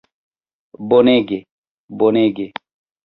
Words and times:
Bonege... 0.87 1.37
bonege... 2.01 2.45